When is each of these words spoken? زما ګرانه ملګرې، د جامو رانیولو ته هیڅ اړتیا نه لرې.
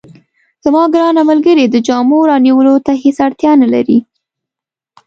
زما 0.63 0.83
ګرانه 0.93 1.21
ملګرې، 1.29 1.65
د 1.69 1.75
جامو 1.87 2.19
رانیولو 2.29 2.75
ته 2.85 2.91
هیڅ 3.03 3.17
اړتیا 3.25 3.51
نه 3.61 3.67
لرې. 3.73 3.99